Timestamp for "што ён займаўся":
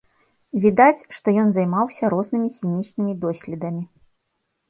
1.17-2.09